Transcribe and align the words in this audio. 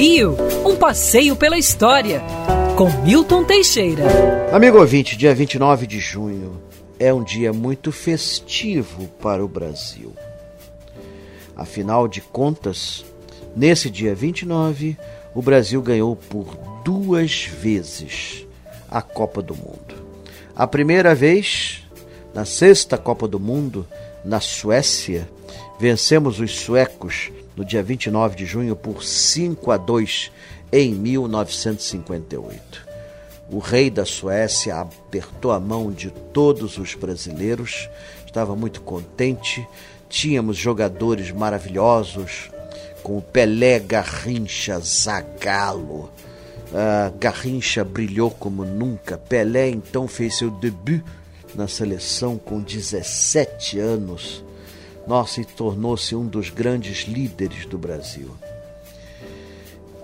Rio, 0.00 0.36
um 0.64 0.76
passeio 0.76 1.34
pela 1.34 1.58
história, 1.58 2.22
com 2.76 2.88
Milton 3.02 3.42
Teixeira. 3.42 4.04
Amigo 4.52 4.78
ouvinte, 4.78 5.16
dia 5.16 5.34
29 5.34 5.88
de 5.88 5.98
junho 5.98 6.62
é 7.00 7.12
um 7.12 7.20
dia 7.20 7.52
muito 7.52 7.90
festivo 7.90 9.08
para 9.20 9.44
o 9.44 9.48
Brasil. 9.48 10.14
Afinal 11.56 12.06
de 12.06 12.20
contas, 12.20 13.04
nesse 13.56 13.90
dia 13.90 14.14
29, 14.14 14.96
o 15.34 15.42
Brasil 15.42 15.82
ganhou 15.82 16.14
por 16.14 16.46
duas 16.84 17.46
vezes 17.46 18.46
a 18.88 19.02
Copa 19.02 19.42
do 19.42 19.56
Mundo. 19.56 19.96
A 20.54 20.64
primeira 20.64 21.12
vez, 21.12 21.82
na 22.32 22.44
sexta 22.44 22.96
Copa 22.96 23.26
do 23.26 23.40
Mundo, 23.40 23.84
na 24.24 24.38
Suécia, 24.38 25.28
vencemos 25.80 26.38
os 26.38 26.54
suecos 26.54 27.32
no 27.58 27.64
dia 27.64 27.82
29 27.82 28.36
de 28.36 28.46
junho 28.46 28.76
por 28.76 29.02
5 29.02 29.72
a 29.72 29.76
2 29.76 30.30
em 30.70 30.94
1958. 30.94 32.86
O 33.50 33.58
rei 33.58 33.90
da 33.90 34.04
Suécia 34.04 34.76
apertou 34.76 35.50
a 35.50 35.58
mão 35.58 35.90
de 35.90 36.08
todos 36.32 36.78
os 36.78 36.94
brasileiros, 36.94 37.90
estava 38.24 38.54
muito 38.54 38.80
contente. 38.82 39.66
Tínhamos 40.08 40.56
jogadores 40.56 41.32
maravilhosos, 41.32 42.48
com 43.02 43.20
Pelé, 43.20 43.80
Garrincha, 43.80 44.78
Zagallo. 44.78 46.12
Uh, 46.68 47.18
Garrincha 47.18 47.82
brilhou 47.82 48.30
como 48.30 48.64
nunca. 48.64 49.18
Pelé 49.18 49.68
então 49.68 50.06
fez 50.06 50.38
seu 50.38 50.48
debut 50.48 51.02
na 51.56 51.66
seleção 51.66 52.38
com 52.38 52.60
17 52.60 53.80
anos 53.80 54.44
nossa, 55.08 55.40
e 55.40 55.44
tornou-se 55.44 56.14
um 56.14 56.26
dos 56.26 56.50
grandes 56.50 57.08
líderes 57.08 57.64
do 57.64 57.78
Brasil. 57.78 58.30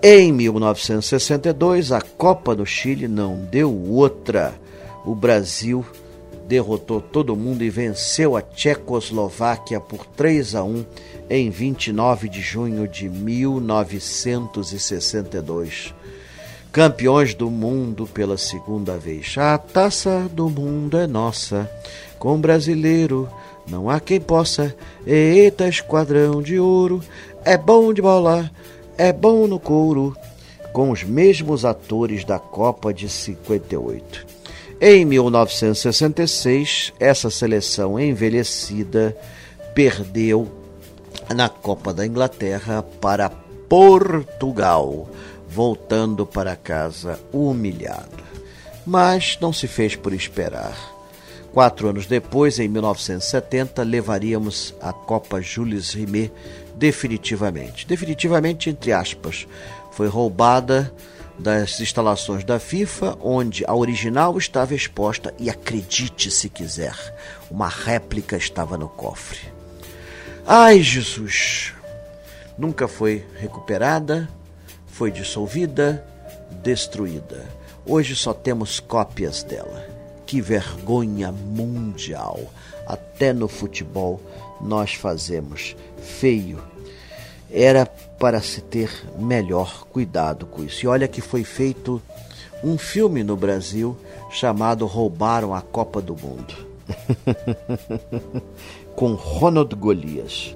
Em 0.01 0.33
1962, 0.33 1.91
a 1.91 2.01
Copa 2.01 2.55
do 2.55 2.65
Chile 2.65 3.07
não 3.07 3.37
deu 3.37 3.71
outra. 3.71 4.55
O 5.05 5.13
Brasil 5.13 5.85
derrotou 6.47 6.99
todo 6.99 7.35
mundo 7.35 7.63
e 7.63 7.69
venceu 7.69 8.35
a 8.35 8.41
Tchecoslováquia 8.41 9.79
por 9.79 10.03
3 10.05 10.55
a 10.55 10.63
1 10.63 10.83
em 11.29 11.49
29 11.49 12.27
de 12.29 12.41
junho 12.41 12.87
de 12.87 13.07
1962. 13.09 15.93
Campeões 16.71 17.33
do 17.33 17.49
mundo 17.49 18.05
pela 18.05 18.37
segunda 18.37 18.95
vez. 18.97 19.35
A 19.37 19.57
taça 19.57 20.29
do 20.31 20.47
mundo 20.49 20.97
é 20.97 21.07
nossa, 21.07 21.67
com 22.19 22.39
brasileiro 22.39 23.27
não 23.67 23.89
há 23.89 23.99
quem 23.99 24.19
possa. 24.19 24.75
Eita, 25.05 25.67
esquadrão 25.67 26.41
de 26.41 26.59
ouro, 26.59 27.01
é 27.43 27.57
bom 27.57 27.93
de 27.93 28.01
bola, 28.01 28.49
é 28.97 29.11
bom 29.11 29.47
no 29.47 29.59
couro. 29.59 30.15
Com 30.71 30.91
os 30.91 31.03
mesmos 31.03 31.63
atores 31.63 32.25
da 32.25 32.37
Copa 32.37 32.93
de 32.93 33.07
58. 33.07 34.25
Em 34.81 35.05
1966, 35.05 36.91
essa 36.99 37.29
seleção 37.29 37.97
envelhecida 37.97 39.15
perdeu 39.73 40.49
na 41.33 41.47
Copa 41.47 41.93
da 41.93 42.05
Inglaterra 42.05 42.83
para 42.99 43.29
Portugal, 43.69 45.07
voltando 45.47 46.25
para 46.25 46.57
casa 46.57 47.17
humilhado. 47.31 48.23
Mas 48.85 49.37
não 49.39 49.53
se 49.53 49.67
fez 49.67 49.95
por 49.95 50.11
esperar 50.13 50.94
Quatro 51.55 51.87
anos 51.87 52.05
depois, 52.05 52.59
em 52.59 52.67
1970, 52.67 53.81
levaríamos 53.81 54.75
a 54.81 54.91
Copa 54.91 55.41
Jules 55.41 55.93
Rimet 55.93 56.29
definitivamente. 56.75 57.87
Definitivamente, 57.87 58.69
entre 58.69 58.91
aspas. 58.91 59.47
Foi 59.89 60.09
roubada 60.09 60.93
das 61.39 61.79
instalações 61.79 62.43
da 62.43 62.59
FIFA, 62.59 63.17
onde 63.21 63.63
a 63.65 63.73
original 63.73 64.37
estava 64.37 64.75
exposta 64.75 65.33
e 65.39 65.49
acredite 65.49 66.29
se 66.29 66.49
quiser, 66.49 66.93
uma 67.49 67.69
réplica 67.69 68.35
estava 68.35 68.77
no 68.77 68.89
cofre. 68.89 69.39
Ai, 70.45 70.81
Jesus! 70.81 71.73
Nunca 72.57 72.85
foi 72.85 73.25
recuperada, 73.39 74.27
foi 74.87 75.09
dissolvida, 75.09 76.05
destruída. 76.61 77.45
Hoje 77.85 78.13
só 78.13 78.33
temos 78.33 78.81
cópias 78.81 79.41
dela. 79.41 79.94
Que 80.25 80.41
vergonha 80.41 81.31
mundial! 81.31 82.39
Até 82.87 83.33
no 83.33 83.47
futebol 83.47 84.21
nós 84.61 84.93
fazemos 84.93 85.75
feio. 86.01 86.61
Era 87.51 87.85
para 87.85 88.41
se 88.41 88.61
ter 88.61 88.91
melhor 89.17 89.85
cuidado 89.91 90.45
com 90.45 90.63
isso. 90.63 90.85
E 90.85 90.87
olha 90.87 91.07
que 91.07 91.21
foi 91.21 91.43
feito 91.43 92.01
um 92.63 92.77
filme 92.77 93.23
no 93.23 93.35
Brasil 93.35 93.97
chamado 94.29 94.85
Roubaram 94.85 95.53
a 95.53 95.61
Copa 95.61 96.01
do 96.01 96.15
Mundo. 96.15 96.53
com 98.95 99.13
Ronald 99.13 99.75
Golias. 99.75 100.55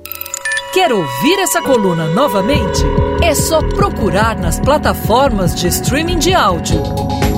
Quer 0.74 0.94
ouvir 0.94 1.40
essa 1.40 1.62
coluna 1.62 2.08
novamente? 2.14 2.84
É 3.24 3.34
só 3.34 3.60
procurar 3.60 4.38
nas 4.38 4.60
plataformas 4.60 5.56
de 5.56 5.68
streaming 5.68 6.20
de 6.20 6.34
áudio. 6.34 6.82